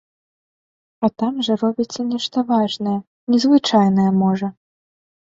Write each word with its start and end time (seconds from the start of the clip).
А 1.07 1.09
там 1.23 1.33
жа 1.47 1.57
робіцца 1.63 2.05
нешта 2.13 2.43
важнае, 2.51 2.93
незвычайнае, 3.33 4.07
можа. 4.23 4.47